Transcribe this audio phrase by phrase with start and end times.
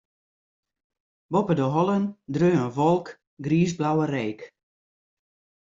[1.31, 2.03] Boppe de hollen
[2.33, 3.07] dreau in wolk
[3.45, 4.39] griisblauwe reek.